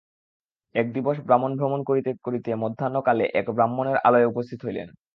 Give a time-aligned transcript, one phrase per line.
[0.75, 4.87] এক দিবস বামন ভ্রমণ করিতে করিতে মধ্যাহ্ন কালে এক ব্রাহ্মণের আলয়ে উপস্থিত হইলেন।